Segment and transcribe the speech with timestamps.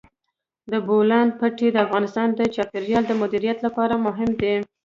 [0.71, 4.53] د بولان پټي د افغانستان د چاپیریال د مدیریت لپاره مهم دي.